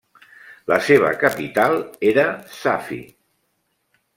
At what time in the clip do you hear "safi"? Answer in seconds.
2.61-2.99